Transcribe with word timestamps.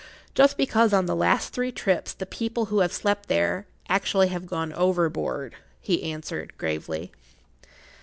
"Just 0.33 0.57
because 0.57 0.93
on 0.93 1.05
the 1.05 1.15
last 1.15 1.53
three 1.53 1.71
trips 1.71 2.11
the 2.13 2.25
people 2.25 2.65
who 2.73 2.79
have 2.79 2.91
slept 2.91 3.29
there 3.29 3.67
actually 3.87 4.29
have 4.29 4.47
gone 4.47 4.73
overboard," 4.73 5.53
he 5.79 6.11
answered, 6.11 6.53
gravely. 6.57 7.11